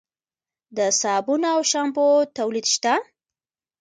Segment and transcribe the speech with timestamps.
[0.77, 2.07] د صابون او شامپو
[2.37, 2.93] تولید شته؟